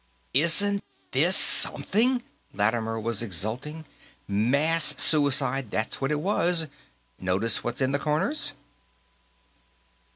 [0.33, 2.23] "Isn't this something!"
[2.55, 3.85] Lattimer was exulting.
[4.27, 6.65] "Mass suicide, that's what it was.
[7.19, 8.53] Notice what's in the corners?"